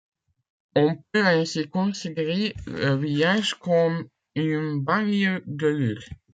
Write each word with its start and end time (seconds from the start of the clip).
On 0.75 0.95
peut 1.11 1.27
ainsi 1.27 1.69
considérer 1.69 2.55
le 2.65 2.95
village 2.95 3.53
comme 3.59 4.07
une 4.33 4.79
banlieue 4.79 5.43
de 5.45 5.67
Lure. 5.67 6.01